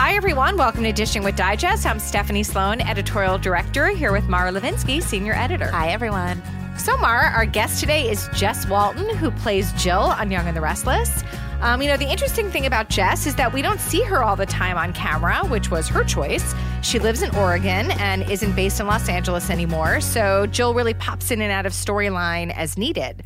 [0.00, 0.56] Hi, everyone.
[0.56, 1.84] Welcome to Dishing with Digest.
[1.84, 5.70] I'm Stephanie Sloane, editorial director, here with Mara Levinsky, senior editor.
[5.70, 6.42] Hi, everyone.
[6.78, 10.60] So, Mara, our guest today is Jess Walton, who plays Jill on Young and the
[10.62, 11.22] Restless.
[11.60, 14.36] Um, you know, the interesting thing about Jess is that we don't see her all
[14.36, 16.54] the time on camera, which was her choice.
[16.80, 20.00] She lives in Oregon and isn't based in Los Angeles anymore.
[20.00, 23.22] So Jill really pops in and out of storyline as needed.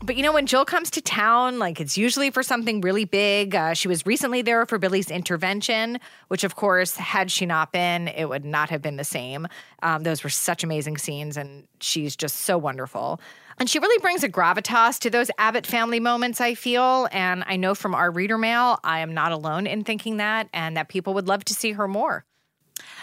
[0.00, 3.54] But you know, when Jill comes to town, like it's usually for something really big.
[3.54, 8.08] Uh, she was recently there for Billy's intervention, which, of course, had she not been,
[8.08, 9.48] it would not have been the same.
[9.82, 13.20] Um, those were such amazing scenes, and she's just so wonderful.
[13.58, 17.08] And she really brings a gravitas to those Abbott family moments, I feel.
[17.10, 20.76] And I know from our reader mail, I am not alone in thinking that, and
[20.76, 22.26] that people would love to see her more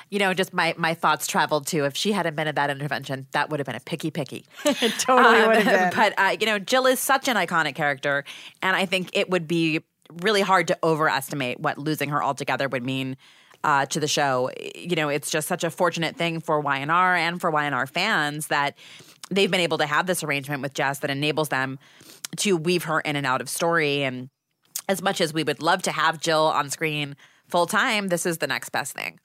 [0.09, 3.27] you know, just my my thoughts traveled to if she hadn't been at that intervention,
[3.31, 4.45] that would have been a picky picky.
[4.65, 5.99] it totally um, would have been.
[5.99, 8.23] But uh, you know, Jill is such an iconic character,
[8.61, 9.81] and I think it would be
[10.21, 13.17] really hard to overestimate what losing her altogether would mean.
[13.65, 17.39] Uh, to the show, you know, it's just such a fortunate thing for Y&R and
[17.39, 18.77] for Y&R fans that
[19.31, 21.79] they've been able to have this arrangement with Jess that enables them
[22.37, 24.03] to weave her in and out of story.
[24.03, 24.29] And
[24.89, 27.15] as much as we would love to have Jill on screen
[27.47, 29.19] full time, this is the next best thing.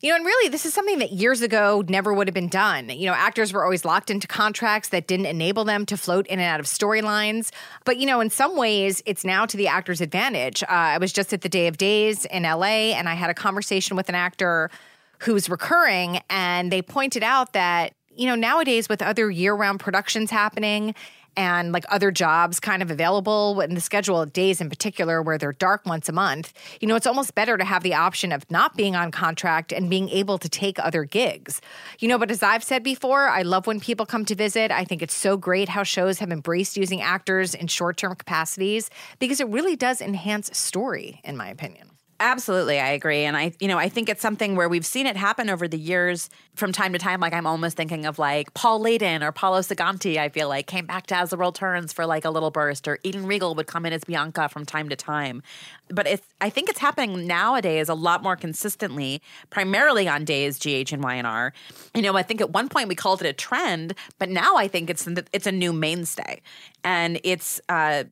[0.00, 2.88] You know, and really, this is something that years ago never would have been done.
[2.88, 6.38] You know, actors were always locked into contracts that didn't enable them to float in
[6.38, 7.50] and out of storylines.
[7.84, 10.62] But, you know, in some ways, it's now to the actor's advantage.
[10.62, 13.34] Uh, I was just at the Day of Days in LA, and I had a
[13.34, 14.70] conversation with an actor
[15.18, 20.30] who's recurring, and they pointed out that, you know, nowadays with other year round productions
[20.30, 20.94] happening,
[21.36, 25.38] and like other jobs kind of available in the schedule of days in particular where
[25.38, 28.48] they're dark once a month, you know, it's almost better to have the option of
[28.50, 31.60] not being on contract and being able to take other gigs.
[31.98, 34.70] You know, but as I've said before, I love when people come to visit.
[34.70, 38.90] I think it's so great how shows have embraced using actors in short term capacities
[39.18, 41.97] because it really does enhance story, in my opinion.
[42.20, 43.22] Absolutely, I agree.
[43.24, 45.78] And I, you know, I think it's something where we've seen it happen over the
[45.78, 47.20] years from time to time.
[47.20, 50.84] Like I'm almost thinking of like Paul Leyden or Paolo Seganti, I feel like came
[50.84, 53.68] back to As the World Turns for like a little burst, or Eden Riegel would
[53.68, 55.42] come in as Bianca from time to time.
[55.90, 60.92] But it's, I think it's happening nowadays a lot more consistently, primarily on days GH
[60.92, 61.52] and Y&R.
[61.94, 64.66] You know, I think at one point we called it a trend, but now I
[64.66, 66.42] think it's it's a new mainstay.
[66.82, 68.04] And it's, uh,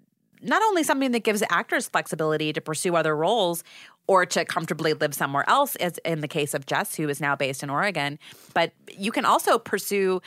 [0.42, 3.64] not only something that gives actors flexibility to pursue other roles
[4.06, 7.34] or to comfortably live somewhere else, as in the case of Jess, who is now
[7.34, 8.18] based in Oregon.
[8.54, 10.20] But you can also pursue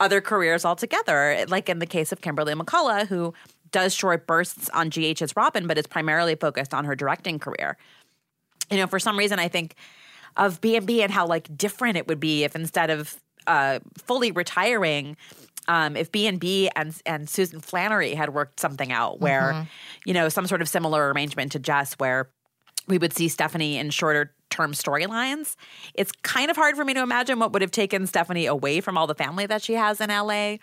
[0.00, 3.34] other careers altogether, like in the case of Kimberly McCullough, who
[3.70, 7.76] does short bursts on GH as Robin, but is primarily focused on her directing career.
[8.70, 9.74] You know, for some reason, I think
[10.36, 15.16] of B&B and how like different it would be if instead of uh, fully retiring,
[15.68, 19.62] um, if B and B and and Susan Flannery had worked something out where, mm-hmm.
[20.04, 22.28] you know, some sort of similar arrangement to Jess, where
[22.86, 25.56] we would see Stephanie in shorter term storylines.
[25.94, 28.96] It's kind of hard for me to imagine what would have taken Stephanie away from
[28.96, 30.56] all the family that she has in LA.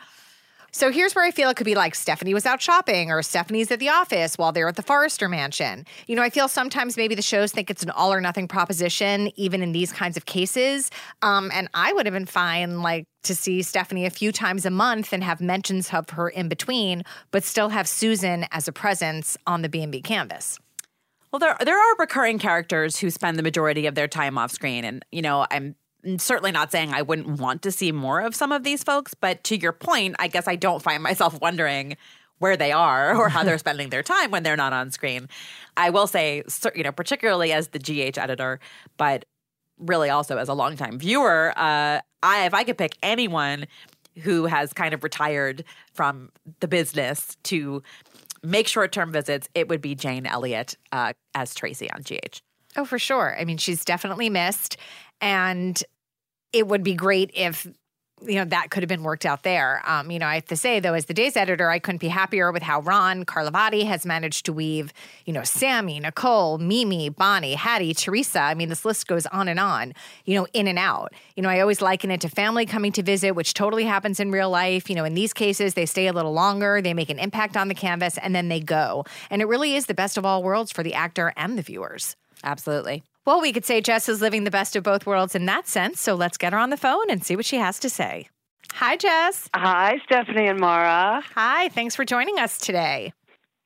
[0.74, 3.70] So here's where I feel it could be like Stephanie was out shopping or Stephanie's
[3.72, 5.86] at the office while they're at the Forrester mansion.
[6.08, 9.30] You know, I feel sometimes maybe the shows think it's an all or nothing proposition,
[9.36, 10.90] even in these kinds of cases.
[11.22, 14.72] Um, and I would have been fine, like, to see Stephanie a few times a
[14.72, 19.38] month and have mentions of her in between, but still have Susan as a presence
[19.46, 20.58] on the B&B canvas.
[21.32, 24.84] Well, there there are recurring characters who spend the majority of their time off screen,
[24.84, 25.76] and you know, I'm
[26.18, 29.44] certainly not saying I wouldn't want to see more of some of these folks, but
[29.46, 31.96] to your point, I guess I don't find myself wondering
[32.40, 35.30] where they are or how they're spending their time when they're not on screen.
[35.78, 36.44] I will say,
[36.76, 38.60] you know, particularly as the GH editor,
[38.98, 39.26] but
[39.78, 43.68] really also as a longtime viewer, uh, I if I could pick anyone
[44.24, 45.64] who has kind of retired
[45.94, 47.82] from the business to
[48.44, 52.42] make short term visits, it would be Jane Elliot uh, as Tracy on GH.
[52.78, 53.36] Oh, for sure.
[53.40, 54.78] I mean, she's definitely missed.
[55.20, 55.82] And
[56.54, 57.68] it would be great if
[58.26, 59.82] you know that could have been worked out there.
[59.86, 62.08] Um, you know, I have to say though, as the day's editor, I couldn't be
[62.08, 64.94] happier with how Ron Carlivati has managed to weave,
[65.26, 68.40] you know, Sammy, Nicole, Mimi, Bonnie, Hattie, Teresa.
[68.40, 69.94] I mean, this list goes on and on.
[70.26, 71.14] You know, in and out.
[71.36, 74.32] You know, I always liken it to family coming to visit, which totally happens in
[74.32, 74.90] real life.
[74.90, 77.68] You know, in these cases, they stay a little longer, they make an impact on
[77.68, 79.06] the canvas, and then they go.
[79.30, 82.16] And it really is the best of all worlds for the actor and the viewers.
[82.44, 83.04] Absolutely.
[83.24, 86.02] Well, we could say Jess is living the best of both worlds in that sense.
[86.02, 88.30] So let's get her on the phone and see what she has to say.
[88.74, 89.48] Hi, Jess.
[89.54, 91.22] Hi, Stephanie and Mara.
[91.36, 91.70] Hi.
[91.70, 93.14] Thanks for joining us today.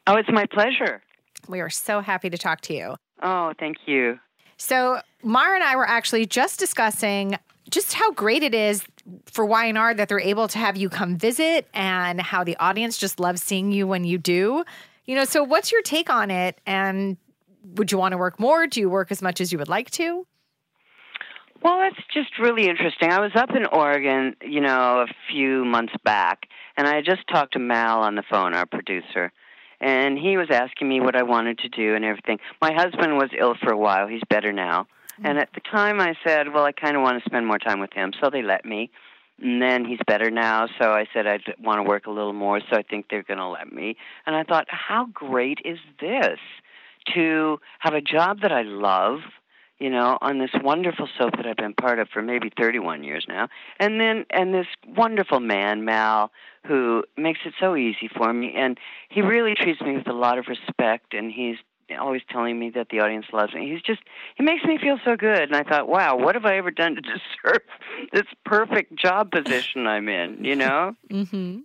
[0.07, 1.01] Oh, it's my pleasure.
[1.47, 2.95] We are so happy to talk to you.
[3.21, 4.19] Oh, thank you.
[4.57, 7.37] So, Mara and I were actually just discussing
[7.69, 8.83] just how great it is
[9.25, 13.19] for Y&R that they're able to have you come visit and how the audience just
[13.19, 14.63] loves seeing you when you do.
[15.05, 17.17] You know, so what's your take on it and
[17.73, 18.67] would you want to work more?
[18.67, 20.25] Do you work as much as you would like to?
[21.63, 23.11] Well, that's just really interesting.
[23.11, 26.47] I was up in Oregon, you know, a few months back,
[26.77, 29.31] and I just talked to Mal on the phone, our producer,
[29.81, 32.39] and he was asking me what I wanted to do and everything.
[32.61, 34.07] My husband was ill for a while.
[34.07, 34.83] He's better now.
[35.13, 35.25] Mm-hmm.
[35.25, 37.79] And at the time I said, well, I kind of want to spend more time
[37.79, 38.91] with him, so they let me.
[39.41, 42.61] And then he's better now, so I said I'd want to work a little more,
[42.69, 43.97] so I think they're going to let me.
[44.25, 46.39] And I thought, how great is this?
[47.13, 49.19] To have a job that I love,
[49.79, 53.25] you know, on this wonderful soap that I've been part of for maybe 31 years
[53.27, 53.47] now.
[53.79, 56.31] And then, and this wonderful man, Mal,
[56.65, 58.53] who makes it so easy for me.
[58.55, 58.77] And
[59.09, 61.57] he really treats me with a lot of respect, and he's
[61.99, 63.71] always telling me that the audience loves me.
[63.71, 64.01] He's just,
[64.35, 65.41] he makes me feel so good.
[65.41, 67.61] And I thought, wow, what have I ever done to deserve
[68.11, 70.95] this perfect job position I'm in, you know?
[71.11, 71.59] mm-hmm.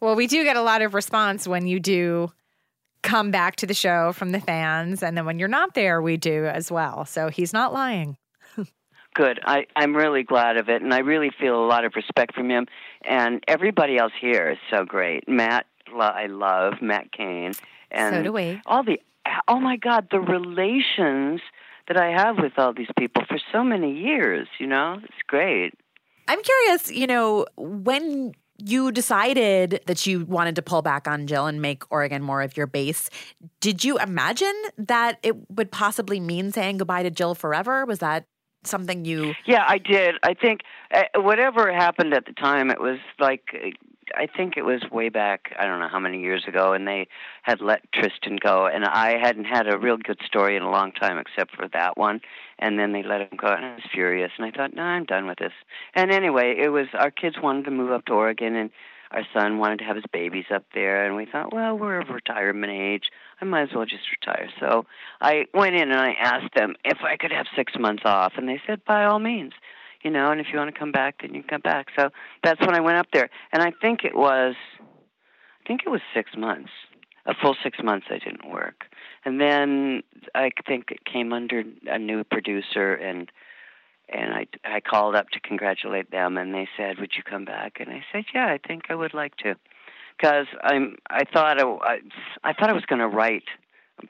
[0.00, 2.30] Well, we do get a lot of response when you do
[3.06, 5.02] come back to the show from the fans.
[5.02, 7.04] And then when you're not there, we do as well.
[7.04, 8.18] So he's not lying.
[9.14, 9.40] Good.
[9.46, 10.82] I, I'm really glad of it.
[10.82, 12.66] And I really feel a lot of respect from him.
[13.08, 15.26] And everybody else here is so great.
[15.26, 15.64] Matt,
[15.98, 17.52] I love Matt Kane.
[17.90, 18.60] And so do we.
[18.66, 19.00] All the,
[19.48, 21.40] oh my God, the relations
[21.88, 25.00] that I have with all these people for so many years, you know?
[25.02, 25.72] It's great.
[26.28, 31.46] I'm curious, you know, when you decided that you wanted to pull back on Jill
[31.46, 33.10] and make Oregon more of your base.
[33.60, 37.84] Did you imagine that it would possibly mean saying goodbye to Jill forever?
[37.84, 38.26] Was that
[38.64, 40.16] something you Yeah, I did.
[40.22, 40.60] I think
[40.92, 43.44] uh, whatever happened at the time it was like
[44.14, 47.08] I think it was way back, I don't know how many years ago, and they
[47.42, 50.92] had let Tristan go, and I hadn't had a real good story in a long
[50.92, 52.20] time except for that one.
[52.58, 55.04] And then they let him go, and I was furious, and I thought, no, I'm
[55.04, 55.52] done with this.
[55.94, 58.70] And anyway, it was our kids wanted to move up to Oregon, and
[59.10, 62.08] our son wanted to have his babies up there, and we thought, well, we're of
[62.08, 63.04] retirement age.
[63.40, 64.48] I might as well just retire.
[64.58, 64.86] So
[65.20, 68.48] I went in and I asked them if I could have six months off, and
[68.48, 69.52] they said, by all means
[70.06, 71.88] you know, and if you want to come back, then you can come back.
[71.98, 72.10] So
[72.44, 76.00] that's when I went up there, and I think it was, I think it was
[76.14, 76.70] six months,
[77.26, 78.84] a full six months I didn't work,
[79.24, 83.32] and then I think it came under a new producer, and
[84.08, 87.80] and I I called up to congratulate them, and they said, "Would you come back?"
[87.80, 89.56] And I said, "Yeah, I think I would like to."
[90.16, 91.98] Because I'm, I thought I, I
[92.44, 93.48] I thought I was going to write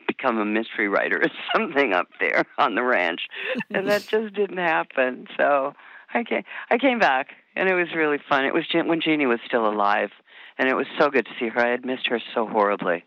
[0.06, 3.22] become a mystery writer or something up there on the ranch,
[3.70, 5.26] and that just didn't happen.
[5.36, 5.74] So
[6.12, 8.44] I came, I came back, and it was really fun.
[8.44, 10.10] It was when Jeanne was still alive,
[10.58, 11.60] and it was so good to see her.
[11.60, 13.04] I had missed her so horribly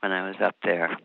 [0.00, 0.96] when I was up there.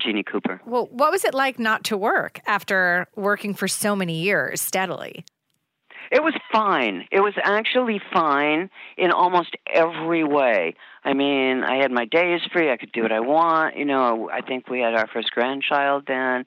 [0.00, 0.60] Jeanne Cooper.
[0.66, 5.24] Well, what was it like not to work after working for so many years steadily?
[6.10, 7.06] It was fine.
[7.10, 10.74] It was actually fine in almost every way.
[11.04, 12.70] I mean, I had my days free.
[12.70, 13.76] I could do what I want.
[13.76, 16.44] You know, I think we had our first grandchild then.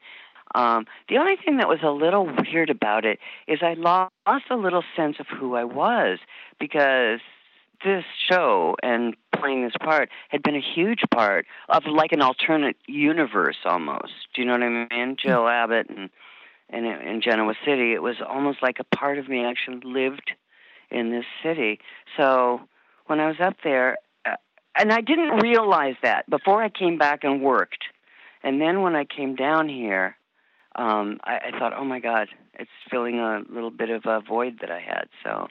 [0.55, 4.55] Um, the only thing that was a little weird about it is I lost a
[4.55, 6.19] little sense of who I was
[6.59, 7.19] because
[7.83, 12.75] this show and playing this part had been a huge part of like an alternate
[12.87, 14.13] universe almost.
[14.33, 15.15] Do you know what I mean?
[15.21, 16.09] Jill Abbott and
[16.69, 20.31] and in Genoa City, it was almost like a part of me actually lived
[20.91, 21.79] in this city.
[22.17, 22.61] So
[23.05, 24.35] when I was up there, uh,
[24.77, 27.83] and I didn't realize that before I came back and worked,
[28.43, 30.17] and then when I came down here,
[30.75, 34.59] um, I, I thought, oh my God, it's filling a little bit of a void
[34.61, 35.07] that I had.
[35.23, 35.47] So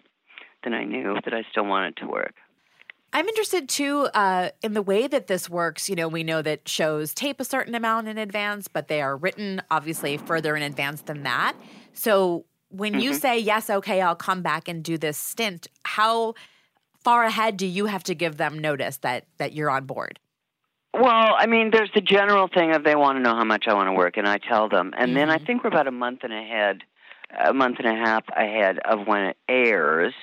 [0.64, 2.34] then I knew that I still wanted to work.
[3.12, 5.88] I'm interested too uh, in the way that this works.
[5.88, 9.16] You know, we know that shows tape a certain amount in advance, but they are
[9.16, 11.56] written obviously further in advance than that.
[11.92, 13.00] So when Mm-hmm.
[13.00, 16.34] you say yes, okay, I'll come back and do this stint, how
[17.02, 20.18] far ahead do you have to give them notice that that you're on board?
[20.94, 23.74] Well, I mean, there's the general thing of they want to know how much I
[23.74, 24.92] want to work, and I tell them.
[24.96, 26.78] And then I think we're about a month and ahead,
[27.38, 30.14] a month and a half ahead of when it airs.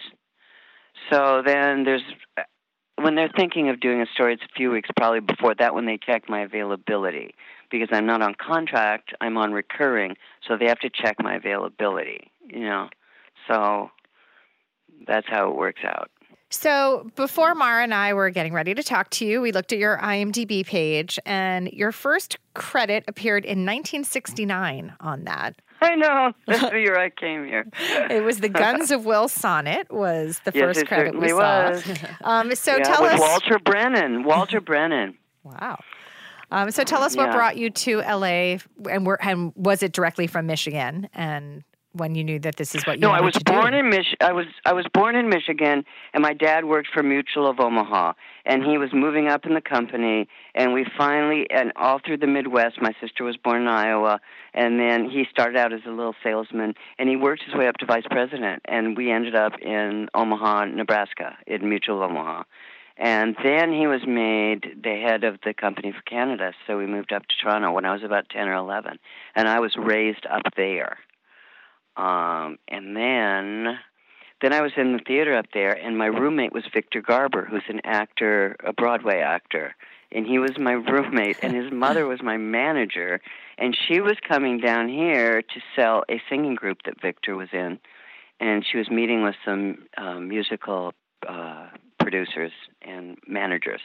[1.12, 2.02] So then there's,
[3.04, 5.86] when they're thinking of doing a story, it's a few weeks probably before that when
[5.86, 7.36] they check my availability.
[7.70, 10.16] Because I'm not on contract, I'm on recurring,
[10.48, 12.90] so they have to check my availability, you know.
[13.48, 13.90] So
[15.08, 16.10] that's how it works out.
[16.50, 19.80] So before Mara and I were getting ready to talk to you, we looked at
[19.80, 25.56] your IMDb page, and your first credit appeared in 1969 on that.
[25.84, 26.34] I know.
[26.48, 27.66] That's the year I came here.
[28.10, 31.70] It was the Guns of Will Sonnett was the Yes, first credit we saw.
[31.72, 31.84] was.
[32.24, 34.24] Um, so yeah, tell us, Walter Brennan.
[34.24, 35.18] Walter Brennan.
[35.44, 35.80] wow.
[36.52, 37.36] Um, so tell us what Yeah.
[37.36, 38.58] brought you to LA,
[38.90, 41.10] and, were, and was it directly from Michigan?
[41.14, 43.54] And when you knew that this is what you No, I was to do?
[43.54, 47.04] born in Mich- I was I was born in Michigan, and my dad worked for
[47.04, 48.14] Mutual of Omaha,
[48.46, 52.28] and he was moving up in the company, and we finally and all through the
[52.28, 52.82] Midwest.
[52.82, 54.20] My sister was born in Iowa,
[54.54, 57.78] and then he started out as a little salesman, and he worked his way up
[57.78, 62.44] to vice president, and we ended up in Omaha, Nebraska, in Mutual of Omaha.
[62.96, 67.12] And then he was made the head of the company for Canada, so we moved
[67.12, 69.00] up to Toronto when I was about 10 or 11.
[69.36, 70.98] And I was raised up there.
[71.96, 73.78] Um, and then
[74.44, 77.64] then I was in the theater up there, and my roommate was Victor Garber, who's
[77.70, 79.74] an actor, a Broadway actor.
[80.12, 83.22] And he was my roommate, and his mother was my manager.
[83.58, 87.80] And she was coming down here to sell a singing group that Victor was in.
[88.42, 90.94] And she was meeting with some um, musical
[91.28, 91.70] uh,
[92.00, 93.80] producers and managers.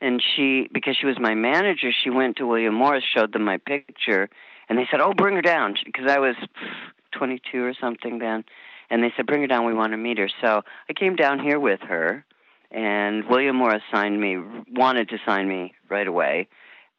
[0.00, 3.58] And she, because she was my manager, she went to William Morris, showed them my
[3.58, 4.30] picture,
[4.68, 6.36] and they said, "Oh, bring her down," because I was
[7.18, 8.44] 22 or something then.
[8.90, 9.66] And they said, "Bring her down.
[9.66, 12.24] We want to meet her." So I came down here with her,
[12.70, 14.38] and William Morris signed me,
[14.70, 16.48] wanted to sign me right away.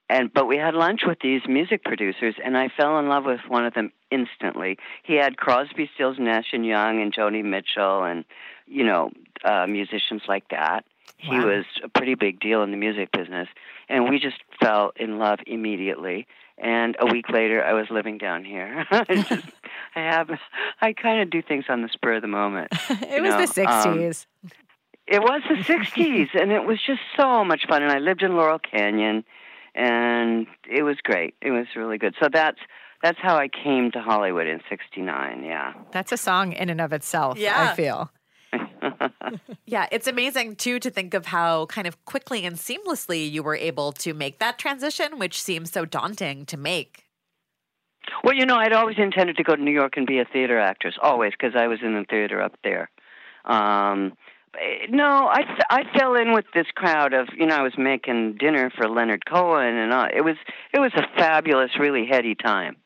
[0.10, 3.42] And but we had lunch with these music producers, and I fell in love with
[3.48, 4.78] one of them instantly.
[5.04, 8.26] He had Crosby, Stills, Nash and Young, and Joni Mitchell, and
[8.66, 9.12] you know
[9.44, 10.86] uh, musicians like that.
[11.28, 11.32] Wow.
[11.32, 13.48] He was a pretty big deal in the music business,
[13.88, 16.28] and we just fell in love immediately.
[16.62, 18.86] And a week later, I was living down here.
[18.92, 19.32] I just,
[19.96, 20.30] I have,
[20.82, 22.68] I kind of do things on the spur of the moment.
[22.90, 24.26] it was know, the um, 60s.
[25.08, 27.82] It was the '60s, and it was just so much fun.
[27.82, 29.24] And I lived in Laurel Canyon,
[29.74, 31.34] and it was great.
[31.42, 32.14] It was really good.
[32.22, 32.60] So that's
[33.02, 35.44] that's how I came to Hollywood in '69.
[35.44, 35.74] Yeah.
[35.92, 37.72] That's a song in and of itself, Yeah.
[37.72, 38.12] I feel.
[39.66, 43.56] Yeah, it's amazing too to think of how kind of quickly and seamlessly you were
[43.56, 47.06] able to make that transition, which seems so daunting to make.
[48.24, 50.60] Well, you know, I'd always intended to go to New York and be a theater
[50.60, 52.90] actress, always, because I was in the theater up there.
[53.46, 54.14] Um,
[54.90, 58.72] no, I I fell in with this crowd of you know I was making dinner
[58.76, 60.36] for Leonard Cohen and uh, it was
[60.74, 62.78] it was a fabulous, really heady time.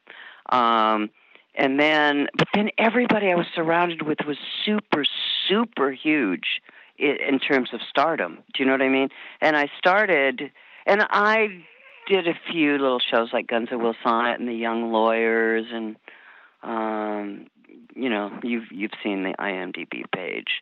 [0.49, 1.09] Um,
[1.55, 5.05] and then, but then everybody I was surrounded with was super,
[5.47, 6.61] super huge
[6.97, 8.39] in, in terms of stardom.
[8.53, 9.09] Do you know what I mean?
[9.41, 10.51] And I started,
[10.85, 11.63] and I
[12.07, 15.95] did a few little shows like Guns of Will Sonnett and The Young Lawyers, and
[16.63, 17.47] um,
[17.95, 20.61] you know, you've you've seen the IMDb page,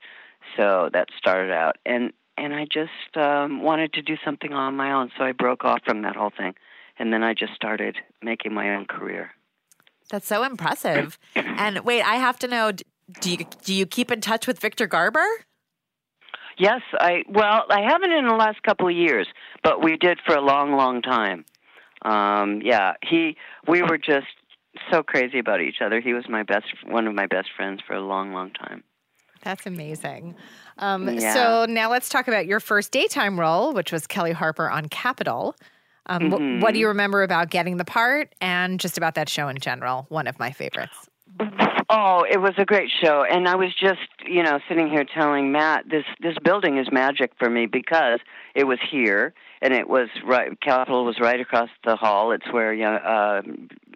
[0.58, 4.92] so that started out, and and I just um, wanted to do something on my
[4.92, 6.56] own, so I broke off from that whole thing,
[7.00, 9.32] and then I just started making my own career.
[10.10, 11.18] That's so impressive.
[11.36, 14.88] and wait, I have to know do you do you keep in touch with Victor
[14.88, 15.26] Garber?
[16.58, 19.28] Yes, I well, I haven't in the last couple of years,
[19.64, 21.46] but we did for a long, long time.
[22.04, 24.28] Um, yeah, he we were just
[24.92, 26.00] so crazy about each other.
[26.02, 28.84] He was my best one of my best friends for a long, long time.
[29.44, 30.36] That's amazing.
[30.78, 31.34] Um, Yeah.
[31.34, 35.56] So now let's talk about your first daytime role, which was Kelly Harper on Capitol.
[36.08, 36.62] Um, Mm-hmm.
[36.62, 40.06] what do you remember about getting the part and just about that show in general?
[40.10, 41.10] One of my favorites.
[41.90, 45.52] Oh, it was a great show, and I was just, you know, sitting here telling
[45.52, 48.20] Matt this this building is magic for me because
[48.56, 50.60] it was here, and it was right.
[50.62, 52.32] Capitol was right across the hall.
[52.32, 53.42] It's where young, uh,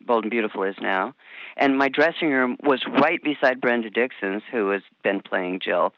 [0.06, 1.14] Bold and Beautiful is now,
[1.56, 5.94] and my dressing room was right beside Brenda Dickson's, who has been playing Jill.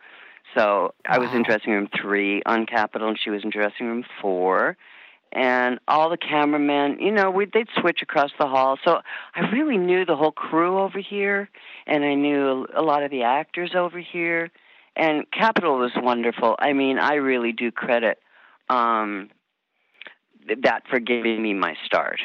[0.55, 4.03] So I was in dressing room three on Capitol, and she was in dressing room
[4.21, 4.77] four
[5.37, 8.77] and all the cameramen, you know, we'd, they'd switch across the hall.
[8.83, 8.91] So
[9.35, 11.49] I really knew the whole crew over here,
[11.85, 14.49] and I knew a lot of the actors over here.
[14.95, 16.55] And Capitol was wonderful.
[16.57, 18.17] I mean, I really do credit
[18.69, 19.29] um,
[20.63, 22.19] that for giving me my start.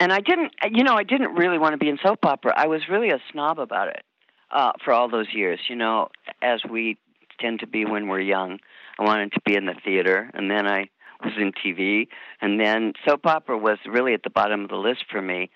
[0.00, 2.52] And I didn't, you know, I didn't really want to be in soap opera.
[2.56, 4.02] I was really a snob about it.
[4.50, 5.60] uh, for all those years.
[5.68, 6.08] You know,
[6.42, 6.98] as we
[7.40, 8.58] tend to be when we're young.
[8.98, 10.88] I wanted to be in the theater, and then I
[11.24, 12.08] was in TV,
[12.40, 15.50] and then soap opera was really at the bottom of the list for me.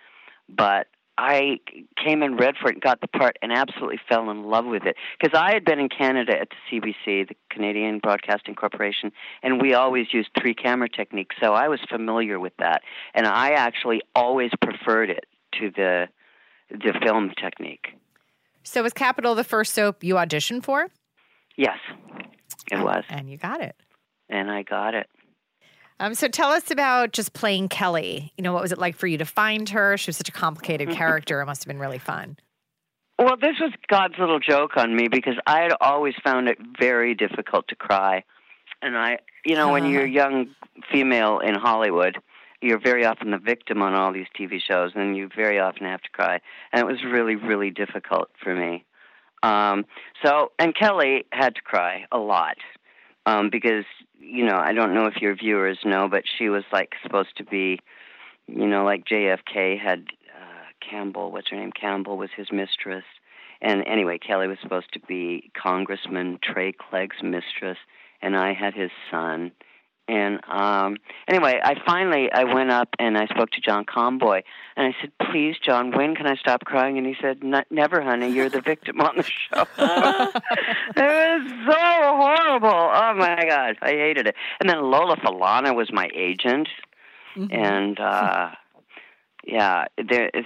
[0.49, 0.87] But
[1.19, 1.59] I
[2.02, 4.85] came and read for it and got the part and absolutely fell in love with
[4.87, 9.12] it because I had been in Canada at the CBC, the Canadian Broadcasting Corporation,
[9.43, 12.83] and we always used three camera technique, so I was familiar with that,
[13.14, 15.26] and I actually always preferred it
[15.61, 16.09] to the
[16.71, 17.88] the film technique.
[18.62, 20.87] So was Capitol the first soap you auditioned for?
[21.57, 21.79] Yes,
[22.71, 23.75] it was, And you got it.
[24.29, 25.09] and I got it.
[26.00, 28.33] Um, so tell us about just playing Kelly.
[28.38, 29.99] You know, what was it like for you to find her?
[29.99, 31.42] She was such a complicated character.
[31.42, 32.38] It must have been really fun.
[33.19, 37.14] Well, this was God's little joke on me because I had always found it very
[37.14, 38.25] difficult to cry.
[38.80, 40.54] And I, you know, when you're a young
[40.90, 42.16] female in Hollywood,
[42.62, 46.00] you're very often the victim on all these TV shows, and you very often have
[46.00, 46.40] to cry.
[46.73, 48.87] And it was really, really difficult for me.
[49.42, 49.85] Um,
[50.25, 52.57] so, and Kelly had to cry a lot
[53.30, 53.84] um, because,
[54.18, 57.44] you know, I don't know if your viewers know, but she was like supposed to
[57.44, 57.78] be,
[58.49, 61.70] you know, like JFK had uh, Campbell, what's her name?
[61.72, 63.04] Campbell was his mistress.
[63.62, 67.78] And anyway, Kelly was supposed to be Congressman Trey Clegg's mistress,
[68.22, 69.52] and I had his son.
[70.11, 70.97] And um
[71.29, 74.43] anyway, I finally I went up and I spoke to John Conboy
[74.76, 78.02] and I said, "Please, John, when can I stop crying?" And he said, "N- "Never,
[78.02, 78.33] honey.
[78.33, 82.69] You're the victim on the show." it was so horrible.
[82.71, 84.35] Oh my god, I hated it.
[84.59, 86.69] And then Lola Falana was my agent,
[87.52, 88.50] and uh
[89.44, 90.44] yeah, there is.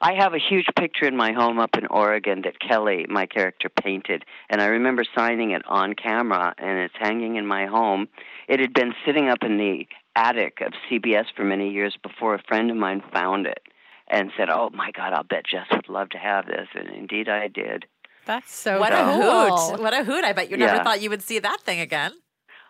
[0.00, 3.68] I have a huge picture in my home up in Oregon that Kelly, my character,
[3.68, 8.08] painted, and I remember signing it on camera, and it's hanging in my home.
[8.48, 12.42] It had been sitting up in the attic of CBS for many years before a
[12.42, 13.62] friend of mine found it
[14.08, 17.28] and said, "Oh my God, I'll bet Jess would love to have this," and indeed
[17.28, 17.86] I did.
[18.26, 19.80] That's so What a hoot.
[19.80, 20.24] What a hoot.
[20.24, 20.82] I bet you never Yeah.
[20.82, 22.12] thought you would see that thing again.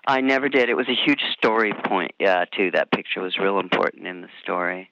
[0.06, 0.68] I never did.
[0.68, 2.70] It was a huge story point, yeah, too.
[2.70, 4.90] That picture was real important in the story.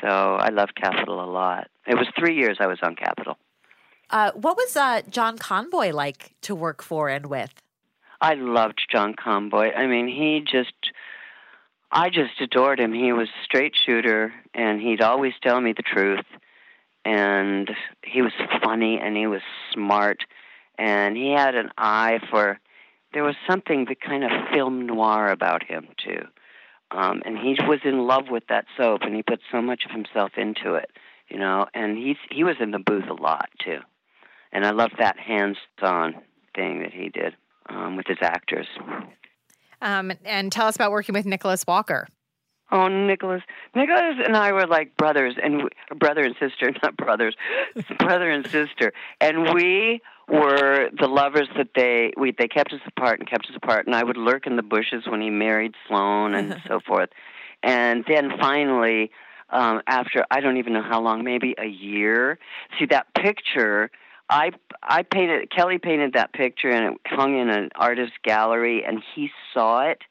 [0.00, 1.68] So I loved Capitol a lot.
[1.86, 3.38] It was three years I was on Capitol.
[4.10, 7.52] Uh, what was uh, John Conboy like to work for and with?
[8.20, 9.72] I loved John Conboy.
[9.72, 10.74] I mean, he just,
[11.90, 12.92] I just adored him.
[12.92, 16.24] He was a straight shooter, and he'd always tell me the truth.
[17.04, 17.70] And
[18.04, 18.32] he was
[18.62, 20.18] funny, and he was smart,
[20.78, 22.58] and he had an eye for.
[23.12, 26.26] There was something that kind of film noir about him too,
[26.90, 29.90] um, and he was in love with that soap, and he put so much of
[29.90, 30.90] himself into it,
[31.28, 31.66] you know.
[31.74, 33.78] And he's he was in the booth a lot too,
[34.52, 36.14] and I loved that hands-on
[36.54, 37.34] thing that he did
[37.68, 38.66] um, with his actors.
[39.82, 42.08] Um, and tell us about working with Nicholas Walker.
[42.72, 43.42] Oh, Nicholas!
[43.76, 45.68] Nicholas and I were like brothers, and we,
[45.98, 47.36] brother and sister, not brothers,
[47.98, 53.20] brother and sister, and we were the lovers that they we they kept us apart
[53.20, 53.86] and kept us apart.
[53.86, 57.10] And I would lurk in the bushes when he married Sloane and so forth.
[57.62, 59.10] And then finally,
[59.50, 62.38] um, after I don't even know how long, maybe a year.
[62.78, 63.90] See that picture.
[64.28, 64.50] I
[64.82, 69.30] I painted Kelly painted that picture and it hung in an artist gallery, and he
[69.54, 70.02] saw it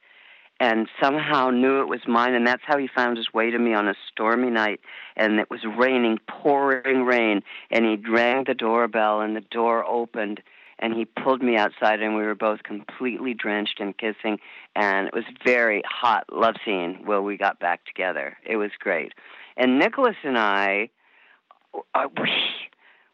[0.66, 3.76] and somehow knew it was mine and that's how he found his way to me
[3.76, 4.80] on a stormy night
[5.16, 10.42] and it was raining pouring rain and he rang the doorbell and the door opened
[10.80, 14.40] and he pulled me outside and we were both completely drenched and kissing
[14.76, 18.36] and it was very hot love scene where we got back together.
[18.44, 19.14] It was great.
[19.58, 20.90] And nicholas and i
[21.94, 22.32] uh, we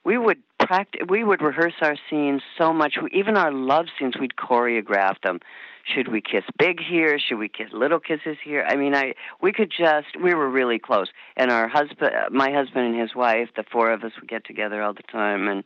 [0.06, 4.38] we would practice we would rehearse our scenes so much even our love scenes we'd
[4.38, 5.42] choreograph them
[5.86, 9.52] should we kiss big here should we kiss little kisses here i mean i we
[9.52, 13.64] could just we were really close and our husband my husband and his wife the
[13.72, 15.64] four of us would get together all the time and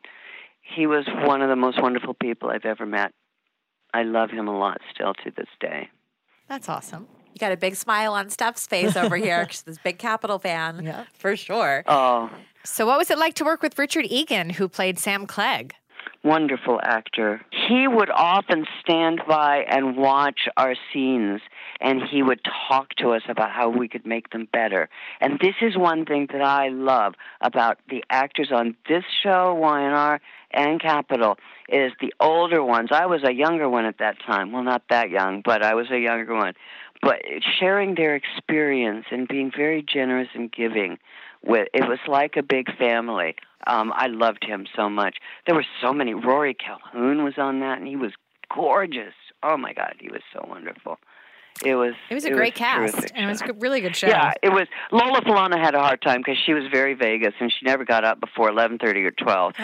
[0.61, 3.11] he was one of the most wonderful people i've ever met
[3.93, 5.89] i love him a lot still to this day
[6.47, 7.07] That's awesome.
[7.33, 9.45] You got a big smile on Steph's face over here.
[9.49, 11.03] She's this big Capitol fan, Yeah.
[11.17, 11.83] for sure.
[11.85, 12.29] oh
[12.63, 15.73] So, what was it like to work with Richard Egan, who played Sam Clegg?
[16.23, 17.41] Wonderful actor.
[17.67, 21.41] He would often stand by and watch our scenes
[21.79, 24.89] and he would talk to us about how we could make them better.
[25.21, 30.19] And this is one thing that I love about the actors on this show, Y&R
[30.51, 31.37] and Capitol,
[31.69, 32.89] is the older ones.
[32.91, 34.51] I was a younger one at that time.
[34.51, 36.53] Well, not that young, but I was a younger one.
[37.01, 37.21] But
[37.59, 40.97] sharing their experience and being very generous and giving
[41.45, 43.35] with it was like a big family.
[43.67, 45.17] Um, I loved him so much.
[45.45, 46.13] There were so many.
[46.13, 48.11] Rory Calhoun was on that, and he was
[48.53, 49.13] gorgeous.
[49.43, 50.97] Oh my God, he was so wonderful.
[51.63, 51.93] It was.
[52.09, 54.07] It was a great cast, terrific and it was a really good show.
[54.07, 54.67] Yeah, it was.
[54.91, 58.03] Lola Falana had a hard time because she was very Vegas, and she never got
[58.03, 59.53] up before eleven thirty or 12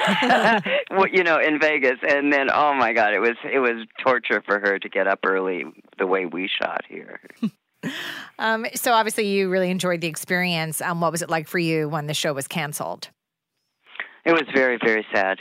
[0.90, 1.98] Well, you know, in Vegas.
[2.08, 5.20] And then, oh my God, it was it was torture for her to get up
[5.26, 5.64] early
[5.98, 7.20] the way we shot here.
[8.38, 10.80] Um, so obviously, you really enjoyed the experience.
[10.80, 13.10] Um, what was it like for you when the show was canceled?
[14.24, 15.38] It was very, very sad.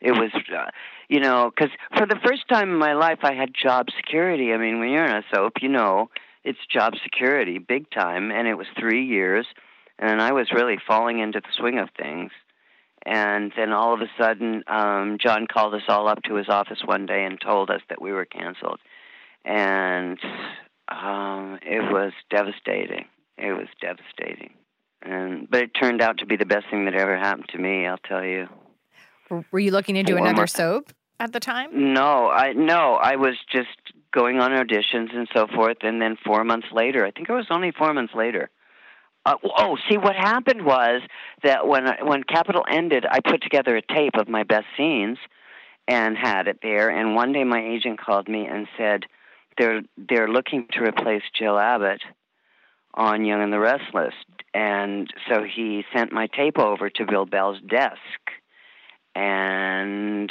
[0.00, 0.70] It was, uh,
[1.08, 4.52] you know, because for the first time in my life, I had job security.
[4.52, 6.10] I mean, when you're in a soap, you know,
[6.44, 9.46] it's job security, big time, and it was three years,
[9.98, 12.32] and I was really falling into the swing of things.
[13.04, 16.82] And then all of a sudden, um, John called us all up to his office
[16.84, 18.80] one day and told us that we were canceled,
[19.44, 20.18] and
[20.88, 23.06] um, it was devastating.
[23.38, 24.54] It was devastating.
[25.02, 27.86] And but it turned out to be the best thing that ever happened to me.
[27.86, 28.48] I'll tell you.
[29.50, 31.94] Were you looking to do another soap at the time?
[31.94, 33.68] No, I no, I was just
[34.12, 37.46] going on auditions and so forth, and then four months later, I think it was
[37.50, 38.50] only four months later.
[39.24, 41.00] Uh, oh, see, what happened was
[41.44, 45.18] that when I, when Capitol ended, I put together a tape of my best scenes
[45.86, 46.90] and had it there.
[46.90, 49.04] And one day, my agent called me and said
[49.58, 52.02] they're they're looking to replace Jill Abbott
[52.94, 54.14] on Young and the Restless,
[54.52, 57.98] and so he sent my tape over to Bill Bell's desk,
[59.14, 60.30] and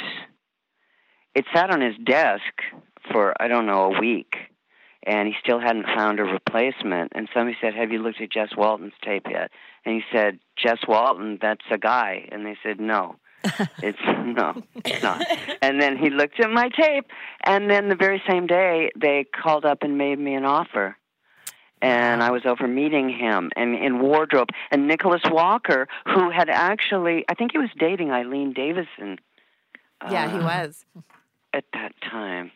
[1.34, 2.62] it sat on his desk
[3.10, 4.36] for I don't know a week,
[5.04, 7.12] and he still hadn't found a replacement.
[7.14, 9.50] And somebody said, "Have you looked at Jess Walton's tape yet?"
[9.84, 13.16] And he said, "Jess Walton, that's a guy." And they said, "No."
[13.82, 15.24] it's no, it's not.
[15.60, 17.06] And then he looked at my tape,
[17.44, 20.96] and then the very same day they called up and made me an offer.
[21.80, 24.50] And I was over meeting him and in wardrobe.
[24.70, 29.18] And Nicholas Walker, who had actually, I think he was dating Eileen Davidson
[30.08, 30.84] Yeah, he uh, was.
[31.52, 32.52] at that time.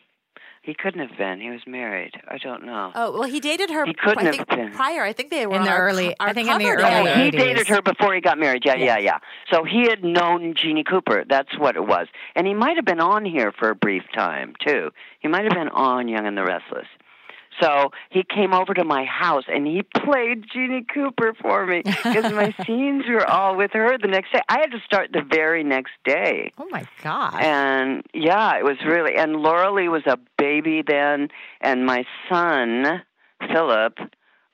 [0.67, 1.39] He couldn't have been.
[1.39, 2.11] He was married.
[2.27, 2.91] I don't know.
[2.93, 3.85] Oh well, he dated her.
[3.85, 4.71] He couldn't I have been.
[4.73, 5.01] prior.
[5.01, 6.65] I think they were In on the our, early- co- our I think in the
[6.67, 7.23] early together.
[7.23, 8.63] he dated her before he got married.
[8.65, 9.19] Yeah, yeah, yeah.
[9.49, 11.23] So he had known Jeanne Cooper.
[11.27, 12.07] That's what it was.
[12.35, 14.91] And he might have been on here for a brief time, too.
[15.21, 16.87] He might have been on Young and the Restless.
[17.61, 22.31] So he came over to my house and he played Jeanne Cooper for me because
[22.31, 24.41] my scenes were all with her the next day.
[24.47, 26.51] I had to start the very next day.
[26.57, 27.41] Oh my god!
[27.41, 29.15] And yeah, it was really.
[29.15, 31.29] And Lauralee was a baby then,
[31.61, 33.03] and my son
[33.51, 33.97] Philip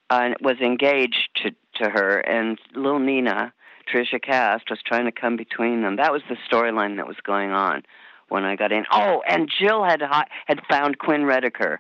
[0.09, 3.51] uh, was engaged to to her, and little Nina,
[3.91, 5.95] Tricia Cast, was trying to come between them.
[5.95, 7.83] That was the storyline that was going on
[8.29, 8.85] when I got in.
[8.91, 10.01] Oh, and Jill had
[10.45, 11.77] had found Quinn Redeker,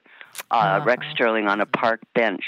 [0.51, 2.43] uh, Rex Sterling, on a park bench,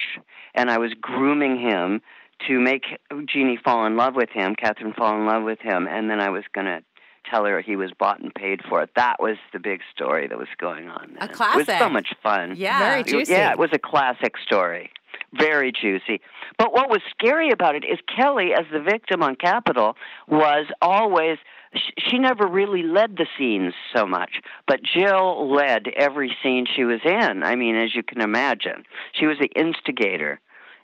[0.53, 2.01] and I was grooming him
[2.47, 2.83] to make
[3.27, 6.29] Jeanne fall in love with him, Katherine fall in love with him, and then I
[6.29, 6.83] was going to
[7.29, 8.89] tell her he was bought and paid for it.
[8.95, 11.17] That was the big story that was going on.
[11.19, 11.29] A then.
[11.61, 12.55] It was so much fun.
[12.55, 12.79] Yeah.
[12.79, 13.31] Very juicy.
[13.33, 14.91] Yeah, it was a classic story.
[15.33, 16.21] Very juicy.
[16.57, 19.95] But what was scary about it is Kelly, as the victim on Capitol,
[20.27, 21.41] was always, sh-
[21.97, 24.41] she never really led the scenes so much.
[24.67, 27.43] But Jill led every scene she was in.
[27.43, 28.83] I mean, as you can imagine,
[29.13, 30.39] she was the instigator.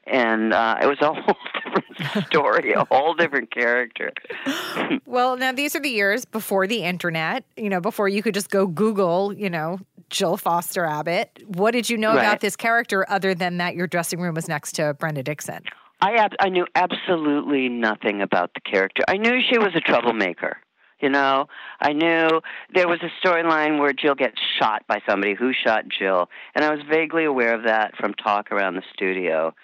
[0.07, 4.11] And uh, it was a whole different story, a whole different character.
[5.05, 8.49] Well, now these are the years before the internet, you know, before you could just
[8.49, 11.43] go Google, you know, Jill Foster Abbott.
[11.47, 12.19] What did you know Right.
[12.21, 15.63] about this character other than that your dressing room was next to Brenda Dickson?
[15.99, 19.03] I ab- I knew absolutely nothing about the character.
[19.07, 20.57] I knew she was a troublemaker.
[21.01, 21.47] You know,
[21.79, 22.41] I knew
[22.73, 26.71] there was a storyline where Jill gets shot by somebody who shot Jill, and I
[26.71, 29.55] was vaguely aware of that from talk around the studio,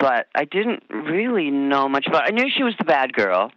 [0.00, 2.26] but I didn't really know much about.
[2.26, 3.52] I knew she was the bad girl,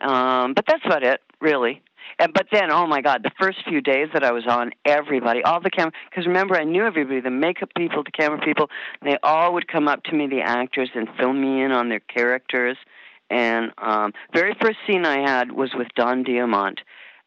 [0.00, 1.82] um, but that's about it, really.
[2.18, 5.42] And but then, oh my God, the first few days that I was on, everybody,
[5.42, 8.68] all the camera, because remember, I knew everybody, the makeup people, the camera people,
[9.02, 12.00] they all would come up to me, the actors, and fill me in on their
[12.00, 12.78] characters.
[13.30, 16.78] And um, very first scene I had was with Don Diamont,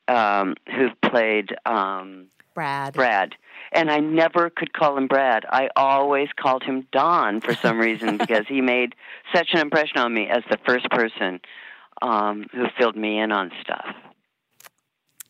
[0.07, 2.93] um, who played um, Brad.
[2.93, 3.35] Brad.
[3.71, 5.45] And I never could call him Brad.
[5.49, 8.95] I always called him Don for some reason because he made
[9.33, 11.39] such an impression on me as the first person
[12.01, 13.95] um, who filled me in on stuff.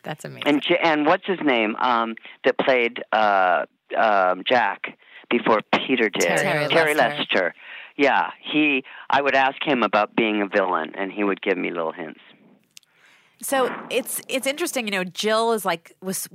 [0.02, 0.42] That's amazing.
[0.46, 4.98] And and what's his name um, that played uh, um, Jack
[5.30, 6.22] before Peter did?
[6.22, 6.94] Terry Lester.
[6.94, 7.54] Lester.
[7.96, 8.84] Yeah, he.
[9.10, 12.20] I would ask him about being a villain, and he would give me little hints.
[13.42, 16.28] So it's it's interesting, you know, Jill is like was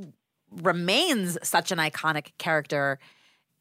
[0.52, 3.00] remains such an iconic character,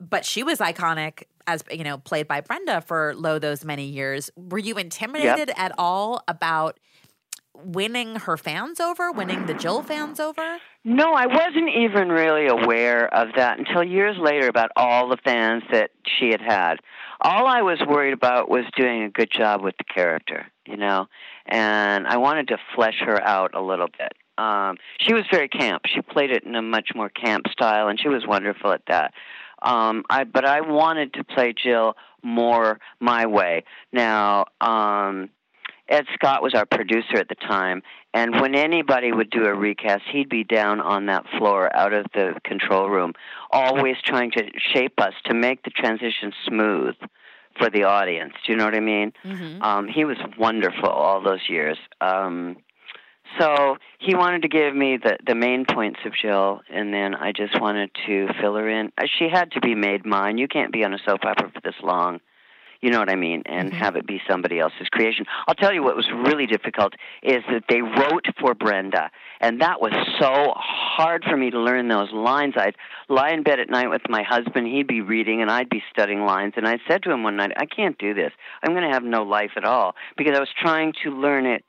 [0.01, 4.31] but she was iconic as you know, played by Brenda for lo those many years.
[4.37, 6.79] Were you intimidated at all about
[7.65, 10.59] winning her fans over, winning the Jill fans over?
[10.85, 15.65] No, I wasn't even really aware of that until years later about all the fans
[15.73, 16.77] that she had had.
[17.21, 21.07] All I was worried about was doing a good job with the character, you know,
[21.47, 24.13] and I wanted to flesh her out a little bit.
[24.39, 25.83] Um, she was very camp.
[25.87, 29.15] She played it in a much more camp style, and she was wonderful at that.
[29.63, 33.65] Um, I, but I wanted to play Jill more my way.
[33.93, 35.31] Now, um,
[35.89, 40.03] Ed Scott was our producer at the time, and when anybody would do a recast,
[40.11, 43.13] he'd be down on that floor out of the control room,
[43.51, 46.95] always trying to shape us to make the transition smooth
[47.59, 48.35] for the audience.
[48.45, 49.13] Do you know what I mean?
[49.25, 49.63] Mm-hmm.
[49.63, 51.79] Um, he was wonderful all those years.
[52.01, 52.57] Um,
[53.39, 57.33] so he wanted to give me the the main points of Jill, and then I
[57.33, 58.93] just wanted to fill her in.
[58.97, 60.39] Uh, she had to be made mine.
[60.39, 62.21] You can't be on a soap opera for this long
[62.81, 63.79] you know what I mean, and mm-hmm.
[63.79, 65.27] have it be somebody else's creation.
[65.47, 69.11] I'll tell you what was really difficult is that they wrote for Brenda,
[69.41, 72.55] and that was so hard for me to learn those lines.
[72.57, 72.77] I'd
[73.09, 76.25] lie in bed at night with my husband, he'd be reading, and I'd be studying
[76.25, 78.33] lines, and I said to him one night, I can't do this.
[78.63, 81.65] I'm going to have no life at all because I was trying to learn it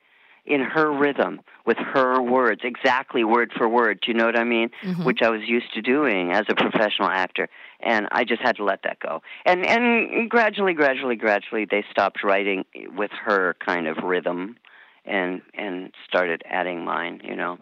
[0.47, 3.99] in her rhythm with her words, exactly word for word.
[4.01, 4.69] Do you know what I mean?
[4.83, 5.03] Mm-hmm.
[5.03, 8.63] Which I was used to doing as a professional actor, and I just had to
[8.63, 9.21] let that go.
[9.45, 14.57] And and gradually, gradually, gradually, they stopped writing with her kind of rhythm,
[15.05, 17.21] and and started adding mine.
[17.23, 17.57] You know.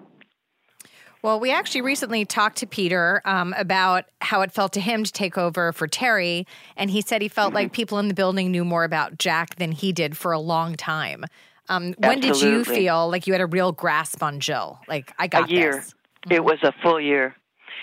[1.22, 5.12] Well, we actually recently talked to Peter um, about how it felt to him to
[5.12, 6.46] take over for Terry,
[6.78, 9.72] and he said he felt like people in the building knew more about Jack than
[9.72, 11.26] he did for a long time.
[11.68, 14.80] Um, when did you feel like you had a real grasp on Jill?
[14.88, 15.74] Like I got a year.
[15.74, 15.96] This.
[16.30, 17.36] It was a full year.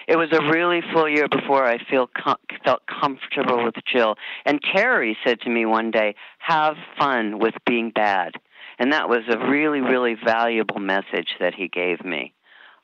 [0.08, 4.16] It was a really full year before I feel com- felt comfortable with Jill.
[4.44, 8.34] And Terry said to me one day, "Have fun with being bad,"
[8.78, 12.34] and that was a really, really valuable message that he gave me.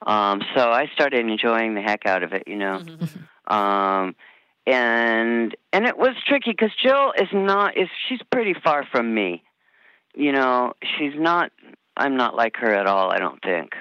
[0.07, 2.79] Um, so I started enjoying the heck out of it, you know.
[2.79, 3.55] Mm-hmm.
[3.55, 4.15] Um,
[4.67, 9.43] and and it was tricky because Jill is not is she's pretty far from me
[10.19, 11.53] you know, she's not.
[11.97, 13.11] I'm not like her at all.
[13.11, 13.73] I don't think.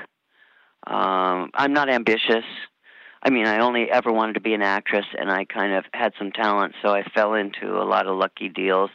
[0.85, 2.45] Um, I'm not ambitious.
[3.21, 6.13] I mean, I only ever wanted to be an actress, and I kind of had
[6.17, 8.91] some talent, so I fell into a lot of lucky deals.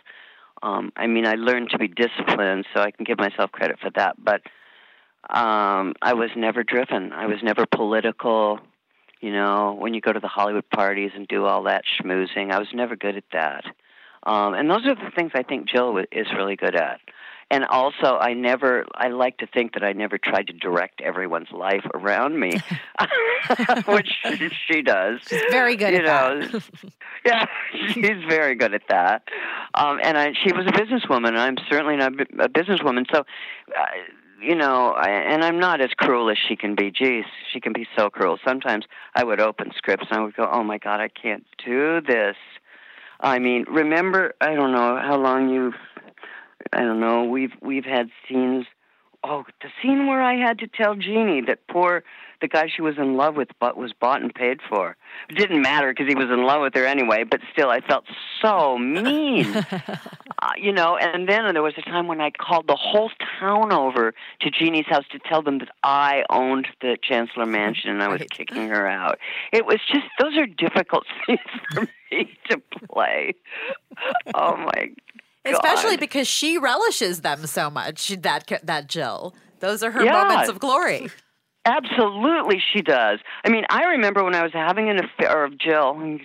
[0.62, 3.90] Um, I mean, I learned to be disciplined, so I can give myself credit for
[3.96, 4.16] that.
[4.22, 4.42] But
[5.28, 7.12] um, I was never driven.
[7.12, 8.60] I was never political.
[9.20, 12.58] You know, when you go to the Hollywood parties and do all that schmoozing, I
[12.58, 13.64] was never good at that.
[14.24, 17.00] Um, and those are the things I think Jill is really good at
[17.52, 21.52] and also I never I like to think that I never tried to direct everyone's
[21.52, 22.58] life around me,
[23.86, 24.10] which
[24.66, 25.20] she does.
[25.28, 26.46] She's very good you at know.
[26.46, 26.62] that.
[27.26, 27.46] yeah,
[27.92, 29.28] she's very good at that.
[29.74, 31.28] Um, and I, she was a businesswoman.
[31.28, 33.20] And I'm certainly not a businesswoman, so.
[33.20, 33.84] Uh,
[34.40, 36.90] you know, I, and I'm not as cruel as she can be.
[36.90, 38.40] Geez, she can be so cruel.
[38.44, 42.00] Sometimes I would open scripts and I would go, "Oh my God, I can't do
[42.00, 42.34] this."
[43.20, 45.76] I mean, remember, I don't know how long you've
[46.72, 47.24] I don't know.
[47.24, 48.66] We've we've had scenes.
[49.24, 52.02] Oh, the scene where I had to tell Jeanne that poor
[52.42, 54.96] the guy she was in love with but was bought and paid for.
[55.30, 57.24] It didn't matter because he was in love with her anyway.
[57.24, 58.04] But still, I felt
[58.42, 59.46] so mean.
[60.42, 60.96] uh, you know.
[60.96, 64.86] And then there was a time when I called the whole town over to Jeanne's
[64.86, 68.30] house to tell them that I owned the Chancellor Mansion and I was right.
[68.30, 69.18] kicking her out.
[69.52, 71.40] It was just those are difficult scenes
[71.72, 73.34] for me to play.
[74.34, 74.90] Oh my
[75.44, 78.08] Especially because she relishes them so much.
[78.08, 79.34] That that Jill.
[79.60, 80.24] Those are her yeah.
[80.24, 81.10] moments of glory.
[81.64, 83.20] Absolutely, she does.
[83.44, 86.18] I mean, I remember when I was having an affair of Jill.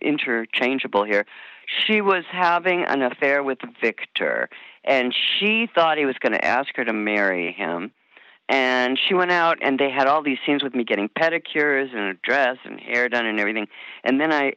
[0.00, 1.26] Interchangeable here.
[1.86, 4.48] She was having an affair with Victor,
[4.84, 7.92] and she thought he was going to ask her to marry him.
[8.48, 12.10] And she went out, and they had all these scenes with me getting pedicures and
[12.10, 13.68] a dress and hair done and everything.
[14.02, 14.54] And then I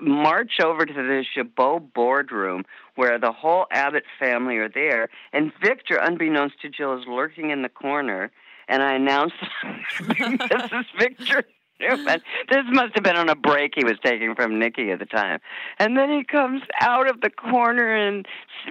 [0.00, 5.96] march over to the Jabot boardroom where the whole Abbott family are there, and Victor,
[5.96, 8.30] unbeknownst to Jill, is lurking in the corner.
[8.68, 9.32] And I announce,
[10.00, 11.44] "This is Victor
[11.80, 15.06] Newman." This must have been on a break he was taking from Nikki at the
[15.06, 15.40] time.
[15.78, 18.26] And then he comes out of the corner and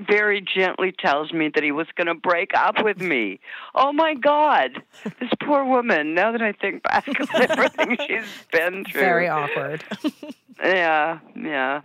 [0.08, 3.40] very gently tells me that he was going to break up with me.
[3.76, 6.14] Oh my God, this poor woman!
[6.14, 9.84] Now that I think back on everything she's been through, very awkward.
[10.64, 11.82] Yeah, yeah.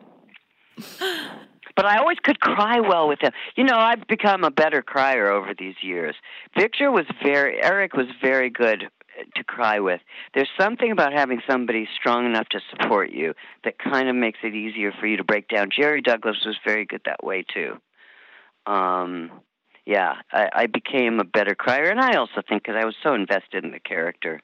[1.76, 3.32] But I always could cry well with him.
[3.56, 6.14] You know, I've become a better crier over these years.
[6.56, 8.84] Victor was very, Eric was very good
[9.36, 10.00] to cry with.
[10.34, 13.34] There's something about having somebody strong enough to support you
[13.64, 15.70] that kind of makes it easier for you to break down.
[15.76, 17.76] Jerry Douglas was very good that way too.
[18.66, 19.30] Um,
[19.84, 23.14] yeah, I, I became a better crier, and I also think because I was so
[23.14, 24.40] invested in the character,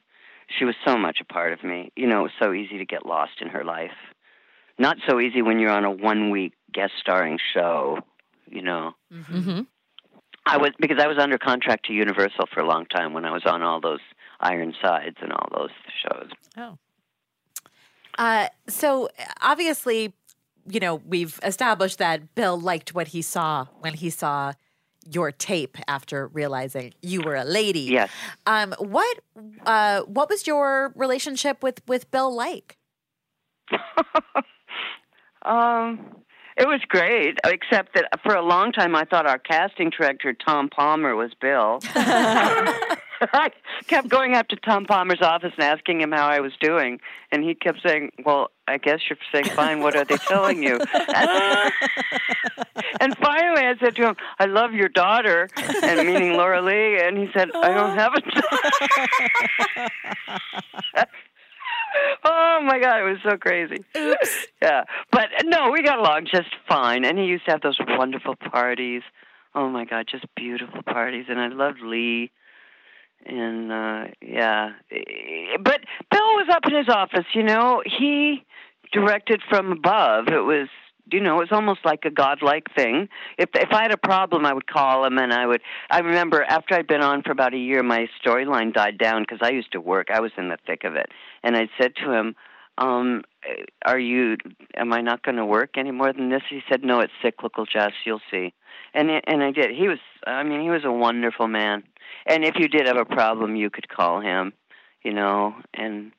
[0.59, 1.91] she was so much a part of me.
[1.97, 3.91] You know, it was so easy to get lost in her life.
[4.81, 7.99] Not so easy when you're on a one week guest starring show.
[8.47, 9.61] You know, Mm-hmm.
[10.47, 13.31] I was because I was under contract to Universal for a long time when I
[13.31, 14.01] was on all those
[14.41, 15.71] Ironsides and all those
[16.03, 16.31] shows.
[16.57, 16.79] Oh.
[18.19, 19.09] Uh, so
[19.41, 20.15] obviously,
[20.67, 24.55] you know, we've established that Bill liked what he saw when he saw
[25.09, 27.81] your tape after realizing you were a lady.
[27.81, 28.11] Yes.
[28.47, 29.21] Um, what
[29.67, 32.79] uh, what was your relationship with with Bill like?
[35.43, 36.17] Um,
[36.57, 40.69] it was great, except that for a long time I thought our casting director Tom
[40.69, 41.81] Palmer was Bill.
[43.33, 43.51] I
[43.87, 47.01] kept going up to Tom Palmer's office and asking him how I was doing,
[47.31, 49.81] and he kept saying, "Well, I guess you're saying fine.
[49.81, 50.79] What are they telling you?"
[53.01, 55.49] and finally, I said to him, "I love your daughter,"
[55.83, 58.21] and meaning Lauralee, and he said, "I don't have a
[60.97, 61.11] daughter."
[62.25, 63.85] Oh my god, it was so crazy.
[63.97, 64.47] Oops.
[64.63, 67.05] Yeah, but no, we got along just fine.
[67.05, 69.03] And he used to have those wonderful parties.
[69.55, 71.27] Oh my God, just beautiful parties.
[71.29, 72.31] And I loved Lee.
[73.27, 74.73] And uh yeah,
[75.61, 77.27] but Bill was up in his office.
[77.35, 78.45] You know, he
[78.93, 80.29] directed from above.
[80.29, 80.69] It was
[81.13, 83.09] you know, it was almost like a godlike thing.
[83.39, 85.61] If if I had a problem, I would call him, and I would.
[85.91, 89.39] I remember after I'd been on for about a year, my storyline died down because
[89.43, 90.09] I used to work.
[90.13, 91.11] I was in the thick of it,
[91.43, 92.35] and I said to him,
[92.79, 93.23] um,
[93.85, 94.37] "Are you?
[94.77, 97.67] Am I not going to work any more than this?" He said, "No, it's cyclical,
[97.67, 97.93] Jess.
[98.05, 98.53] You'll see."
[98.95, 99.71] And it, and I did.
[99.71, 99.99] He was.
[100.27, 101.85] I mean, he was a wonderful man.
[102.27, 104.53] And if you did have a problem, you could call him.
[105.03, 106.13] You know, and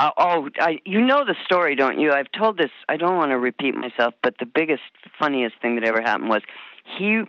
[0.00, 2.12] uh, oh, I, you know the story, don't you?
[2.12, 2.70] I've told this.
[2.88, 4.82] I don't want to repeat myself, but the biggest,
[5.18, 6.40] funniest thing that ever happened was
[6.98, 7.22] he,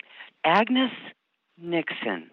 [0.46, 0.92] Agnes
[1.62, 2.30] Nixon.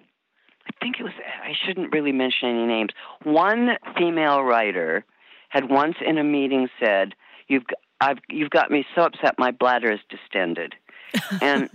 [0.67, 1.13] I think it was.
[1.43, 2.91] I shouldn't really mention any names.
[3.25, 5.05] One female writer
[5.49, 7.15] had once in a meeting said,
[7.49, 7.65] "You've,
[8.01, 9.35] I've, you've got me so upset.
[9.39, 10.77] My bladder is distended,"
[11.43, 11.69] and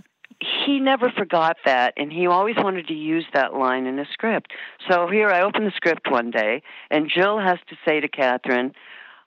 [0.64, 4.52] he never forgot that, and he always wanted to use that line in a script.
[4.90, 8.72] So here, I open the script one day, and Jill has to say to Katherine,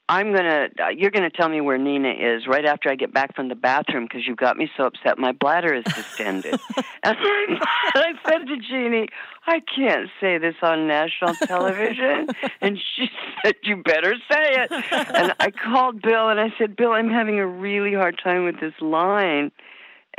[0.09, 3.35] "I'm gonna, uh, you're gonna tell me where Nina is right after I get back
[3.35, 5.17] from the bathroom because you've got me so upset.
[5.17, 6.59] My bladder is distended."
[7.03, 7.17] and
[7.95, 9.07] I said to Jeannie,
[9.45, 12.29] "I can't say this on national television,"
[12.61, 13.09] and she
[13.43, 14.71] said, "You better say it."
[15.13, 18.59] And I called Bill, and I said, "Bill, I'm having a really hard time with
[18.59, 19.51] this line."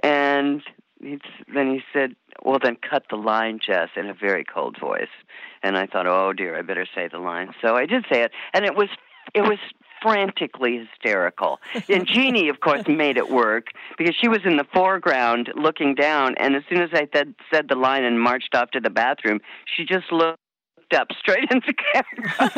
[0.03, 0.63] And
[1.01, 1.21] he's,
[1.53, 5.09] then he said, "Well, then cut the line, Jess," in a very cold voice.
[5.63, 8.33] And I thought, "Oh dear, I better say the line." So I did say it,
[8.53, 8.89] and it was
[9.35, 9.59] it was
[10.01, 11.61] frantically hysterical.
[11.89, 16.35] And Jeannie, of course, made it work because she was in the foreground looking down.
[16.39, 19.41] And as soon as I said said the line and marched off to the bathroom,
[19.77, 20.39] she just looked
[20.95, 22.51] up straight into camera.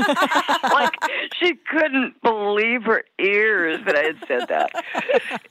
[0.72, 0.94] like
[1.40, 4.70] she couldn't believe her ears that I had said that.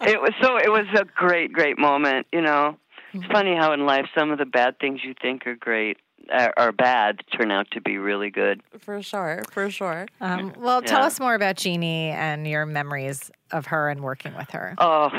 [0.01, 2.77] It was so it was a great, great moment, you know.
[3.13, 5.97] It's funny how in life some of the bad things you think are great
[6.31, 8.61] uh, are bad turn out to be really good.
[8.79, 10.05] For sure, for sure.
[10.21, 11.07] Um, well, tell Yeah.
[11.07, 14.75] us more about Jeannie and your memories of her and working with her.
[14.77, 15.09] Oh,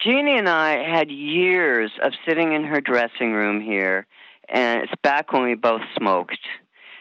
[0.00, 4.06] Jeannie and I had years of sitting in her dressing room here,
[4.48, 6.38] and it's back when we both smoked,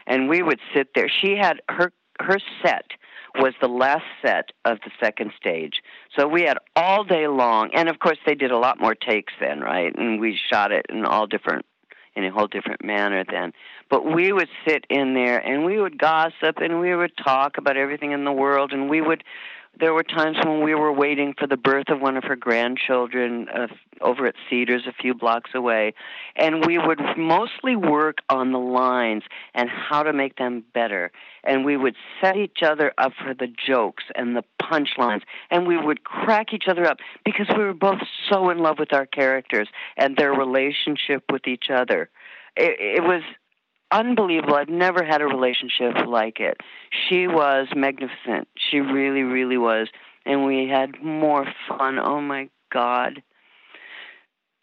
[0.07, 1.09] and we would sit there.
[1.09, 2.91] She had her her set
[3.37, 5.81] was the last set of the second stage,
[6.17, 9.33] so we had all day long, and of course they did a lot more takes
[9.41, 9.93] then, right?
[9.97, 11.65] And we shot it in all different
[12.15, 13.51] in a whole different manner then.
[13.89, 17.77] But we would sit in there and we would gossip and we would talk about
[17.77, 19.23] everything in the world and we would
[19.79, 23.47] there were times when we were waiting for the birth of one of her grandchildren
[23.49, 23.67] uh,
[24.01, 25.93] over at Cedars a few blocks away.
[26.35, 31.11] And we would mostly work on the lines and how to make them better.
[31.43, 35.21] And we would set each other up for the jokes and the punchlines.
[35.51, 38.93] And we would crack each other up because we were both so in love with
[38.93, 42.09] our characters and their relationship with each other.
[42.55, 43.21] It, it was
[43.91, 44.55] unbelievable.
[44.55, 46.57] I've never had a relationship like it.
[47.07, 48.47] She was magnificent.
[48.57, 49.87] She really, really was.
[50.25, 51.99] And we had more fun.
[51.99, 53.21] Oh my God.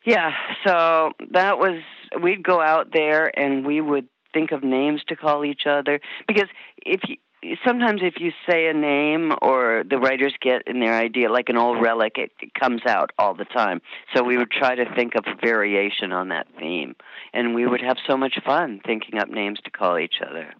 [0.05, 0.33] Yeah,
[0.67, 1.81] so that was,
[2.21, 6.01] we'd go out there and we would think of names to call each other.
[6.27, 6.49] Because
[6.85, 7.17] if you,
[7.65, 11.57] sometimes if you say a name or the writers get in their idea like an
[11.57, 13.81] old relic it, it comes out all the time
[14.15, 16.95] so we would try to think of variation on that theme
[17.33, 20.55] and we would have so much fun thinking up names to call each other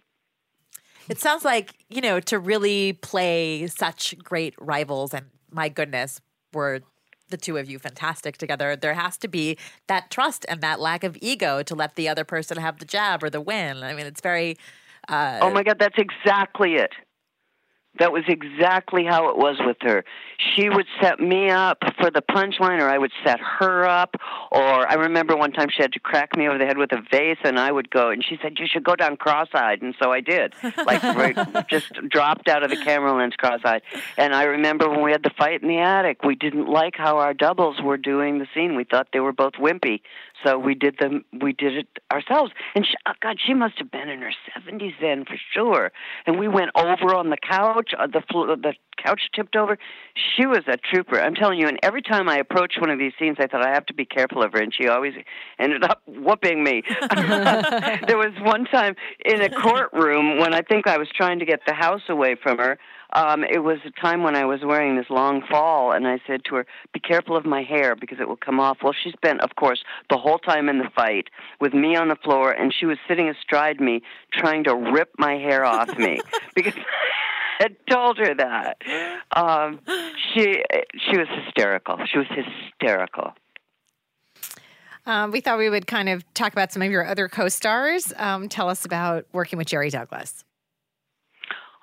[1.09, 6.21] It sounds like, you know, to really play such great rivals and my goodness,
[6.53, 6.81] were
[7.29, 8.75] the two of you fantastic together.
[8.75, 9.57] There has to be
[9.87, 13.23] that trust and that lack of ego to let the other person have the jab
[13.23, 13.83] or the win.
[13.83, 14.57] I mean, it's very.
[15.07, 16.91] Uh, oh my God, that's exactly it.
[17.99, 20.03] That was exactly how it was with her.
[20.55, 24.15] She would set me up for the punchline, or I would set her up.
[24.51, 27.01] Or I remember one time she had to crack me over the head with a
[27.11, 29.83] vase, and I would go, and she said, You should go down cross eyed.
[29.83, 30.55] And so I did.
[30.85, 33.83] Like, right, just dropped out of the camera lens cross eyed.
[34.17, 37.19] And I remember when we had the fight in the attic, we didn't like how
[37.19, 38.75] our doubles were doing the scene.
[38.75, 40.01] We thought they were both wimpy.
[40.43, 41.25] So we did them.
[41.41, 42.51] We did it ourselves.
[42.75, 45.91] And she, oh God, she must have been in her seventies then for sure.
[46.25, 47.91] And we went over on the couch.
[47.97, 48.73] Uh, the the
[49.03, 49.77] couch tipped over.
[50.35, 51.19] She was a trooper.
[51.19, 51.67] I'm telling you.
[51.67, 54.05] And every time I approached one of these scenes, I thought I have to be
[54.05, 54.59] careful of her.
[54.59, 55.13] And she always
[55.59, 56.83] ended up whooping me.
[58.07, 61.61] there was one time in a courtroom when I think I was trying to get
[61.65, 62.77] the house away from her
[63.13, 66.45] um, it was a time when I was wearing this long fall, and I said
[66.45, 69.41] to her, "Be careful of my hair because it will come off." Well, she spent,
[69.41, 72.85] of course, the whole time in the fight with me on the floor, and she
[72.85, 74.01] was sitting astride me,
[74.31, 76.19] trying to rip my hair off me
[76.55, 76.73] because.
[77.59, 78.77] I had told her that.
[79.31, 79.79] Um,
[80.33, 80.63] she
[80.97, 81.99] she was hysterical.
[82.11, 83.35] She was hysterical.
[85.05, 88.13] Um, we thought we would kind of talk about some of your other co-stars.
[88.17, 90.43] Um, tell us about working with Jerry Douglas.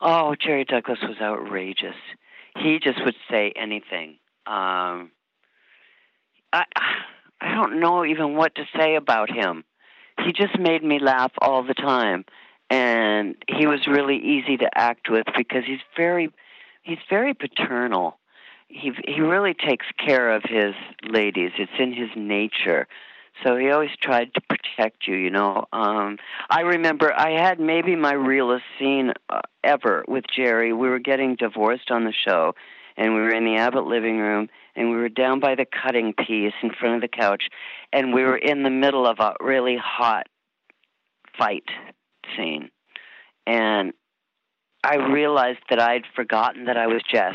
[0.01, 1.97] Oh, Jerry Douglas was outrageous.
[2.57, 4.19] He just would say anything.
[4.47, 5.11] Um,
[6.53, 6.65] I
[7.41, 9.65] I don't know even what to say about him.
[10.25, 12.25] He just made me laugh all the time,
[12.69, 16.31] and he was really easy to act with because he's very
[16.83, 18.19] he's very paternal.
[18.69, 20.75] He he really takes care of his
[21.05, 21.53] ladies.
[21.59, 22.87] It's in his nature.
[23.45, 25.67] So he always tried to protect you, you know.
[25.73, 26.19] Um
[26.49, 30.73] I remember I had maybe my realest scene uh, ever with Jerry.
[30.73, 32.55] We were getting divorced on the show
[32.97, 36.13] and we were in the Abbott living room and we were down by the cutting
[36.13, 37.45] piece in front of the couch
[37.93, 40.27] and we were in the middle of a really hot
[41.39, 41.65] fight
[42.37, 42.71] scene.
[43.47, 43.93] And
[44.85, 47.35] I realized that I'd forgotten that I was Jess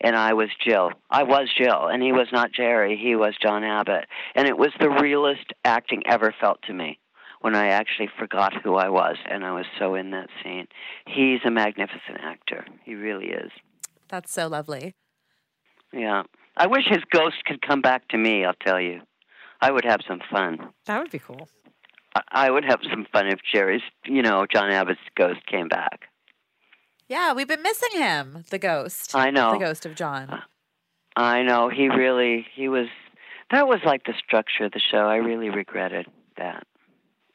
[0.00, 0.90] and I was Jill.
[1.10, 2.96] I was Jill, and he was not Jerry.
[2.96, 6.98] He was John Abbott, and it was the realest acting ever felt to me
[7.40, 10.66] when I actually forgot who I was, and I was so in that scene.
[11.06, 12.66] He's a magnificent actor.
[12.84, 13.50] He really is.
[14.08, 14.94] That's so lovely.
[15.92, 16.22] Yeah,
[16.56, 18.44] I wish his ghost could come back to me.
[18.44, 19.00] I'll tell you,
[19.60, 20.70] I would have some fun.
[20.86, 21.48] That would be cool.
[22.32, 26.09] I would have some fun if Jerry's, you know, John Abbott's ghost came back.
[27.10, 29.16] Yeah, we've been missing him, the ghost.
[29.16, 29.50] I know.
[29.50, 30.30] The ghost of John.
[30.30, 30.40] Uh,
[31.16, 31.68] I know.
[31.68, 32.86] He really, he was,
[33.50, 35.08] that was like the structure of the show.
[35.08, 36.06] I really regretted
[36.36, 36.64] that,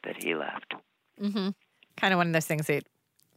[0.05, 0.75] that he left.
[1.21, 1.49] Mm-hmm.
[1.97, 2.85] Kind of one of those things that,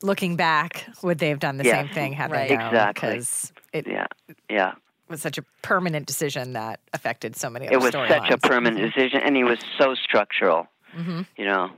[0.01, 1.74] looking back, would they have done the yes.
[1.74, 2.49] same thing had right.
[2.49, 2.66] they known?
[2.68, 3.11] Exactly.
[3.11, 4.07] Because it yeah.
[4.49, 4.74] yeah.
[5.09, 8.32] was such a permanent decision that affected so many It was such lines.
[8.32, 8.97] a permanent mm-hmm.
[8.97, 11.22] decision, and he was so structural, mm-hmm.
[11.36, 11.70] you know.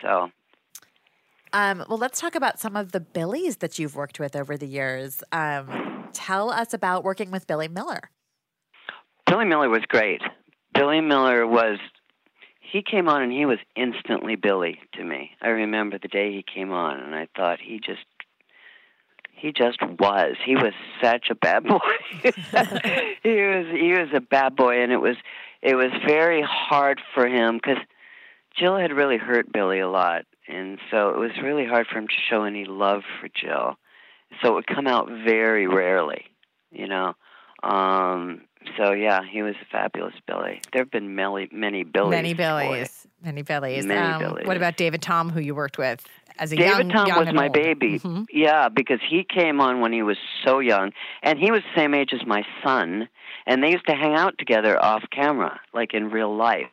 [0.00, 0.30] So
[1.56, 4.66] um, well, let's talk about some of the Billies that you've worked with over the
[4.66, 5.22] years.
[5.32, 8.10] Um, tell us about working with Billy Miller.
[9.24, 10.20] Billy Miller was great.
[10.74, 11.78] Billy Miller was,
[12.60, 15.30] he came on and he was instantly Billy to me.
[15.40, 18.04] I remember the day he came on and I thought he just,
[19.32, 20.36] he just was.
[20.44, 21.78] He was such a bad boy.
[22.22, 25.16] he was, he was a bad boy and it was,
[25.62, 27.82] it was very hard for him because
[28.58, 32.08] Jill had really hurt Billy a lot and so it was really hard for him
[32.08, 33.76] to show any love for Jill.
[34.42, 36.26] So it would come out very rarely,
[36.70, 37.14] you know.
[37.62, 38.42] Um,
[38.76, 40.60] so yeah, he was a fabulous Billy.
[40.72, 42.10] There have been many, many Billys.
[42.10, 43.06] Many Billies.
[43.22, 43.86] Many Billies.
[43.86, 44.46] Many um, Billies.
[44.46, 46.06] What about David Tom, who you worked with
[46.38, 47.52] as a David young, Tom young was my old?
[47.52, 47.98] baby.
[47.98, 48.24] Mm-hmm.
[48.30, 50.92] Yeah, because he came on when he was so young,
[51.22, 53.08] and he was the same age as my son,
[53.46, 56.66] and they used to hang out together off camera, like in real life.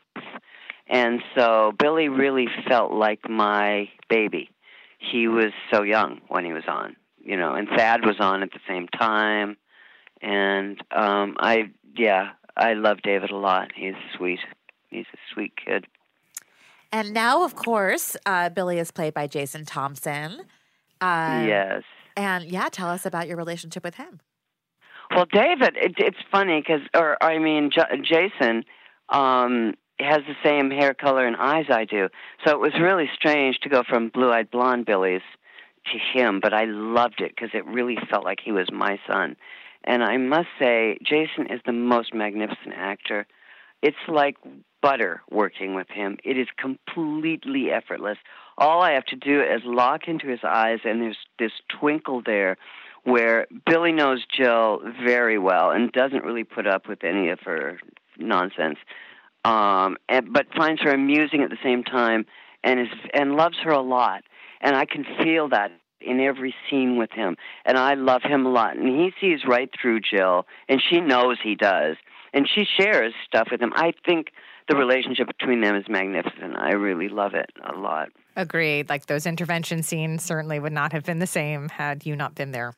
[0.87, 4.49] And so Billy really felt like my baby.
[4.99, 8.51] He was so young when he was on, you know, and Thad was on at
[8.51, 9.57] the same time.
[10.21, 13.71] And um I yeah, I love David a lot.
[13.75, 14.39] He's sweet.
[14.89, 15.85] He's a sweet kid.
[16.91, 20.41] And now, of course, uh, Billy is played by Jason Thompson.
[21.01, 21.81] Uh, yes.
[22.15, 24.19] And yeah, tell us about your relationship with him.
[25.09, 28.63] Well, David, it, it's funny because, or I mean, J- Jason,
[29.09, 32.09] um, has the same hair color and eyes I do.
[32.45, 35.21] So it was really strange to go from blue eyed blonde Billy's
[35.91, 39.35] to him, but I loved it because it really felt like he was my son.
[39.83, 43.27] And I must say, Jason is the most magnificent actor.
[43.81, 44.37] It's like
[44.81, 46.17] butter working with him.
[46.23, 48.17] It is completely effortless.
[48.57, 52.57] All I have to do is lock into his eyes, and there's this twinkle there
[53.03, 57.79] where Billy knows Jill very well and doesn't really put up with any of her
[58.17, 58.77] nonsense,
[59.43, 62.25] um, and, but finds her amusing at the same time
[62.63, 64.23] and is and loves her a lot.
[64.61, 67.35] And I can feel that in every scene with him,
[67.65, 68.77] and I love him a lot.
[68.77, 71.95] And he sees right through Jill, and she knows he does,
[72.33, 73.71] and she shares stuff with him.
[73.75, 74.27] I think
[74.69, 76.57] the relationship between them is magnificent.
[76.57, 78.09] I really love it a lot.
[78.35, 78.89] Agreed.
[78.89, 82.51] Like those intervention scenes certainly would not have been the same had you not been
[82.51, 82.73] there.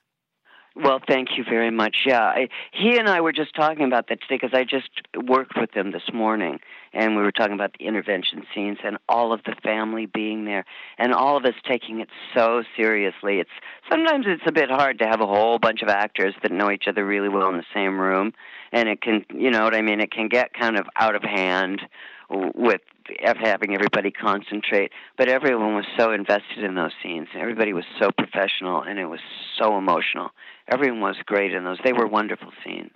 [0.78, 2.00] Well, thank you very much.
[2.06, 4.90] Yeah, I, he and I were just talking about that today because I just
[5.26, 6.60] worked with him this morning,
[6.92, 10.66] and we were talking about the intervention scenes and all of the family being there,
[10.98, 13.40] and all of us taking it so seriously.
[13.40, 13.50] It's
[13.90, 16.90] sometimes it's a bit hard to have a whole bunch of actors that know each
[16.90, 18.34] other really well in the same room,
[18.74, 20.02] and it can, you know what I mean?
[20.02, 21.84] It can get kind of out of hand
[22.30, 22.82] with
[23.20, 24.92] having everybody concentrate.
[25.18, 27.28] But everyone was so invested in those scenes.
[27.36, 29.20] Everybody was so professional, and it was
[29.60, 30.32] so emotional.
[30.68, 31.78] Everyone was great in those.
[31.84, 32.92] They were wonderful scenes.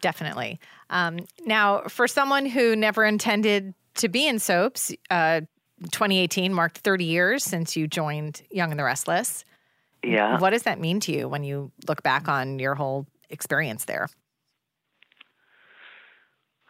[0.00, 0.58] Definitely.
[0.90, 5.42] Um, now, for someone who never intended to be in soaps, uh,
[5.84, 9.44] 2018 marked 30 years since you joined Young and the Restless.
[10.04, 10.38] Yeah.
[10.38, 14.08] What does that mean to you when you look back on your whole experience there?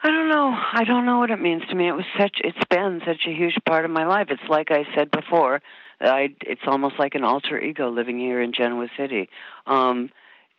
[0.02, 0.56] I don't know.
[0.72, 1.88] I don't know what it means to me.
[1.88, 2.40] It was such.
[2.42, 4.28] It's been such a huge part of my life.
[4.30, 5.60] It's like I said before.
[6.00, 6.34] I.
[6.40, 9.28] It's almost like an alter ego living here in Genoa City.
[9.66, 10.10] Um,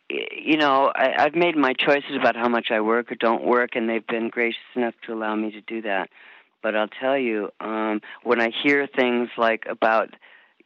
[0.08, 3.70] you know, I, I've made my choices about how much I work or don't work,
[3.74, 6.10] and they've been gracious enough to allow me to do that.
[6.62, 10.10] But I'll tell you, um, when I hear things like about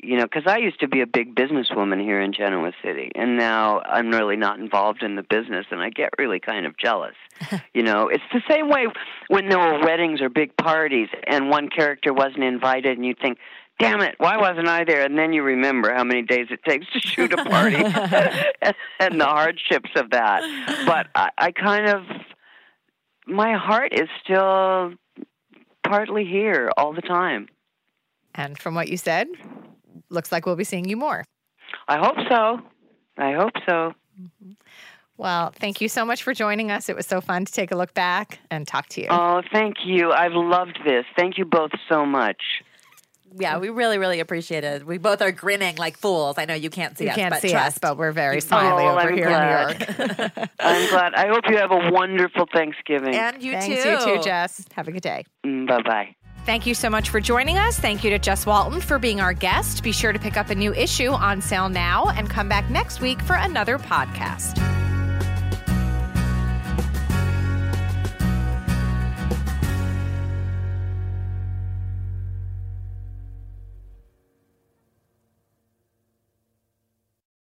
[0.02, 3.36] you know, because I used to be a big businesswoman here in Genoa City, and
[3.36, 7.14] now I'm really not involved in the business, and I get really kind of jealous.
[7.74, 8.86] you know, it's the same way
[9.28, 13.38] when there were weddings or big parties, and one character wasn't invited, and you think,
[13.78, 16.86] "Damn it, why wasn't I there?" And then you remember how many days it takes
[16.92, 17.76] to shoot a party
[19.00, 20.42] and the hardships of that.
[20.86, 22.02] But I, I kind of,
[23.26, 24.92] my heart is still
[25.82, 27.48] partly here all the time.
[28.34, 29.28] And from what you said,
[30.10, 31.24] looks like we'll be seeing you more.
[31.88, 32.60] I hope so.
[33.18, 33.94] I hope so.
[34.20, 34.52] Mm-hmm.
[35.18, 36.88] Well, thank you so much for joining us.
[36.88, 39.08] It was so fun to take a look back and talk to you.
[39.10, 40.12] Oh, thank you.
[40.12, 41.06] I've loved this.
[41.16, 42.42] Thank you both so much.
[43.38, 44.86] Yeah, we really, really appreciate it.
[44.86, 46.38] We both are grinning like fools.
[46.38, 47.76] I know you can't see you us, can't but see trust.
[47.76, 49.70] us, but we're very smiley oh, over I'm here glad.
[49.72, 50.50] in New York.
[50.60, 51.14] I'm glad.
[51.14, 53.14] I hope you have a wonderful Thanksgiving.
[53.14, 53.90] And you Thanks, too.
[53.90, 54.64] you too, Jess.
[54.72, 55.24] Have a good day.
[55.42, 56.16] bye bye.
[56.46, 57.76] Thank you so much for joining us.
[57.76, 59.82] Thank you to Jess Walton for being our guest.
[59.82, 63.00] Be sure to pick up a new issue on sale now and come back next
[63.00, 64.85] week for another podcast.